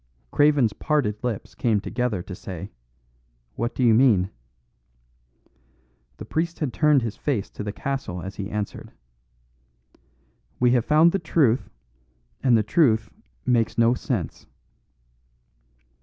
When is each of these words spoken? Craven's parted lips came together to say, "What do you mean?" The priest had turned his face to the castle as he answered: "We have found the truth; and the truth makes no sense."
Craven's 0.31 0.73
parted 0.73 1.23
lips 1.23 1.53
came 1.53 1.79
together 1.79 2.23
to 2.23 2.33
say, 2.33 2.71
"What 3.53 3.75
do 3.75 3.83
you 3.83 3.93
mean?" 3.93 4.31
The 6.17 6.25
priest 6.25 6.57
had 6.57 6.73
turned 6.73 7.03
his 7.03 7.15
face 7.17 7.51
to 7.51 7.63
the 7.63 7.71
castle 7.71 8.19
as 8.23 8.37
he 8.37 8.49
answered: 8.49 8.93
"We 10.59 10.71
have 10.71 10.85
found 10.85 11.11
the 11.11 11.19
truth; 11.19 11.69
and 12.41 12.57
the 12.57 12.63
truth 12.63 13.11
makes 13.45 13.77
no 13.77 13.93
sense." 13.93 14.47